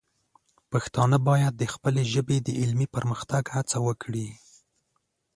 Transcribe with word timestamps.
پښتانه 0.71 1.17
باید 1.29 1.53
د 1.57 1.63
خپلې 1.73 2.03
ژبې 2.13 2.37
د 2.41 2.49
علمي 2.61 2.87
پرمختګ 2.95 3.43
هڅه 3.55 3.77
وکړي. 3.87 4.27